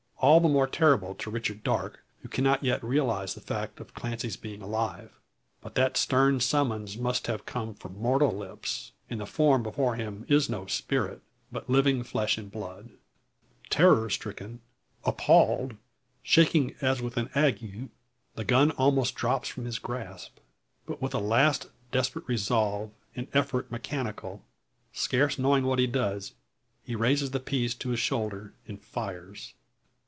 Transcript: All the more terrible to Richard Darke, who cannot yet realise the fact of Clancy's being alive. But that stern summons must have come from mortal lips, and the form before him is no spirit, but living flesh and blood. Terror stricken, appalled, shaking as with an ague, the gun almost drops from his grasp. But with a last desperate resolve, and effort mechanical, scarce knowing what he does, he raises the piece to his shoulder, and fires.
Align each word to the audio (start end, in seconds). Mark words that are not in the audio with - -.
All 0.23 0.39
the 0.39 0.47
more 0.49 0.67
terrible 0.67 1.15
to 1.15 1.31
Richard 1.31 1.63
Darke, 1.63 2.03
who 2.21 2.29
cannot 2.29 2.63
yet 2.63 2.83
realise 2.83 3.33
the 3.33 3.41
fact 3.41 3.79
of 3.79 3.95
Clancy's 3.95 4.37
being 4.37 4.61
alive. 4.61 5.09
But 5.61 5.73
that 5.73 5.97
stern 5.97 6.39
summons 6.41 6.95
must 6.95 7.25
have 7.25 7.47
come 7.47 7.73
from 7.73 7.97
mortal 7.99 8.31
lips, 8.31 8.91
and 9.09 9.19
the 9.19 9.25
form 9.25 9.63
before 9.63 9.95
him 9.95 10.25
is 10.29 10.47
no 10.47 10.67
spirit, 10.67 11.23
but 11.51 11.71
living 11.71 12.03
flesh 12.03 12.37
and 12.37 12.51
blood. 12.51 12.91
Terror 13.71 14.11
stricken, 14.11 14.61
appalled, 15.05 15.75
shaking 16.21 16.75
as 16.81 17.01
with 17.01 17.17
an 17.17 17.31
ague, 17.33 17.89
the 18.35 18.45
gun 18.45 18.69
almost 18.77 19.15
drops 19.15 19.49
from 19.49 19.65
his 19.65 19.79
grasp. 19.79 20.37
But 20.85 21.01
with 21.01 21.15
a 21.15 21.19
last 21.19 21.65
desperate 21.91 22.27
resolve, 22.27 22.91
and 23.15 23.27
effort 23.33 23.71
mechanical, 23.71 24.45
scarce 24.93 25.39
knowing 25.39 25.63
what 25.65 25.79
he 25.79 25.87
does, 25.87 26.33
he 26.83 26.95
raises 26.95 27.31
the 27.31 27.39
piece 27.39 27.73
to 27.73 27.89
his 27.89 27.99
shoulder, 27.99 28.53
and 28.67 28.79
fires. 28.79 29.55